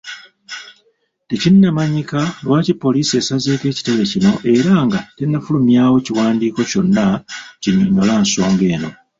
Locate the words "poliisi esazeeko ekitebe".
2.83-4.03